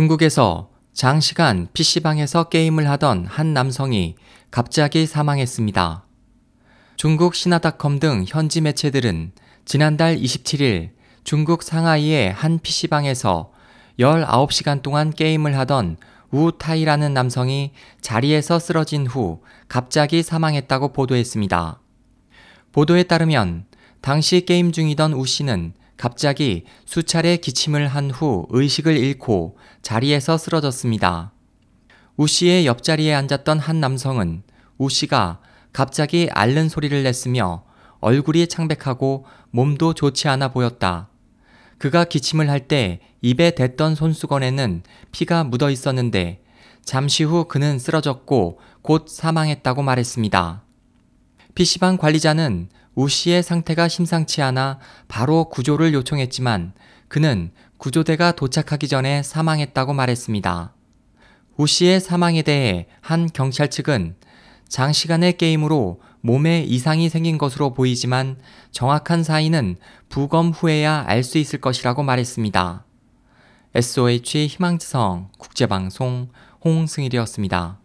중국에서 0.00 0.70
장시간 0.94 1.68
PC방에서 1.74 2.44
게임을 2.44 2.88
하던 2.88 3.26
한 3.26 3.52
남성이 3.52 4.14
갑자기 4.50 5.04
사망했습니다. 5.04 6.06
중국 6.96 7.34
신화닷컴 7.34 7.98
등 7.98 8.24
현지 8.26 8.62
매체들은 8.62 9.32
지난달 9.66 10.16
27일 10.16 10.92
중국 11.22 11.62
상하이의 11.62 12.32
한 12.32 12.60
PC방에서 12.60 13.52
19시간 13.98 14.80
동안 14.80 15.10
게임을 15.10 15.58
하던 15.58 15.98
우타이라는 16.30 17.12
남성이 17.12 17.72
자리에서 18.00 18.58
쓰러진 18.58 19.06
후 19.06 19.42
갑자기 19.68 20.22
사망했다고 20.22 20.94
보도했습니다. 20.94 21.78
보도에 22.72 23.02
따르면 23.02 23.66
당시 24.00 24.46
게임 24.46 24.72
중이던 24.72 25.12
우 25.12 25.26
씨는 25.26 25.74
갑자기 26.00 26.64
수차례 26.86 27.36
기침을 27.36 27.86
한 27.86 28.10
후 28.10 28.46
의식을 28.48 28.96
잃고 28.96 29.58
자리에서 29.82 30.38
쓰러졌습니다. 30.38 31.32
우 32.16 32.26
씨의 32.26 32.64
옆자리에 32.64 33.12
앉았던 33.12 33.58
한 33.58 33.80
남성은 33.80 34.42
우 34.78 34.88
씨가 34.88 35.40
갑자기 35.74 36.30
앓는 36.32 36.70
소리를 36.70 37.02
냈으며 37.02 37.64
얼굴이 38.00 38.46
창백하고 38.46 39.26
몸도 39.50 39.92
좋지 39.92 40.26
않아 40.28 40.48
보였다. 40.48 41.10
그가 41.76 42.04
기침을 42.04 42.48
할 42.48 42.66
때 42.66 43.00
입에 43.20 43.50
댔던 43.50 43.94
손수건에는 43.94 44.82
피가 45.12 45.44
묻어 45.44 45.68
있었는데 45.70 46.42
잠시 46.82 47.24
후 47.24 47.44
그는 47.44 47.78
쓰러졌고 47.78 48.58
곧 48.80 49.06
사망했다고 49.06 49.82
말했습니다. 49.82 50.64
PC방 51.54 51.98
관리자는 51.98 52.70
우 53.00 53.08
씨의 53.08 53.42
상태가 53.42 53.88
심상치 53.88 54.42
않아 54.42 54.78
바로 55.08 55.48
구조를 55.48 55.94
요청했지만 55.94 56.74
그는 57.08 57.50
구조대가 57.78 58.32
도착하기 58.32 58.88
전에 58.88 59.22
사망했다고 59.22 59.94
말했습니다. 59.94 60.74
우 61.56 61.66
씨의 61.66 62.02
사망에 62.02 62.42
대해 62.42 62.88
한 63.00 63.26
경찰 63.32 63.70
측은 63.70 64.16
장시간의 64.68 65.38
게임으로 65.38 66.02
몸에 66.20 66.62
이상이 66.62 67.08
생긴 67.08 67.38
것으로 67.38 67.72
보이지만 67.72 68.36
정확한 68.70 69.24
사인은 69.24 69.76
부검 70.10 70.50
후에야 70.50 71.04
알 71.06 71.24
수 71.24 71.38
있을 71.38 71.58
것이라고 71.58 72.02
말했습니다. 72.02 72.84
SOH 73.76 74.46
희망지성 74.46 75.30
국제방송 75.38 76.28
홍승일이었습니다. 76.62 77.79